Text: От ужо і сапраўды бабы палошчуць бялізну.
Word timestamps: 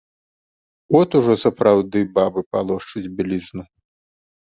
От 0.99 1.09
ужо 1.19 1.35
і 1.37 1.41
сапраўды 1.45 1.99
бабы 2.19 2.47
палошчуць 2.57 3.07
бялізну. 3.21 3.63